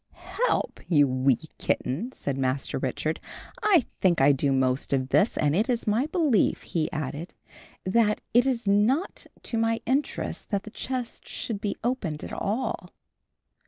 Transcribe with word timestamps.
"'Help,' 0.13 0.79
you 0.87 1.07
wee 1.07 1.37
kitten!" 1.59 2.11
said 2.11 2.35
Master 2.35 2.79
Richard; 2.79 3.19
"I 3.61 3.85
think 3.99 4.19
I 4.19 4.31
do 4.31 4.51
most 4.51 4.93
of 4.93 5.09
this; 5.09 5.37
and 5.37 5.55
it 5.55 5.69
is 5.69 5.85
my 5.85 6.07
belief," 6.07 6.63
he 6.63 6.91
added, 6.91 7.35
"that 7.85 8.19
it 8.33 8.47
is 8.47 8.67
not 8.67 9.27
to 9.43 9.59
my 9.59 9.79
interest 9.85 10.49
that 10.49 10.63
the 10.63 10.71
chest 10.71 11.27
should 11.27 11.61
be 11.61 11.77
opened 11.83 12.23
at 12.23 12.33
all." 12.33 12.89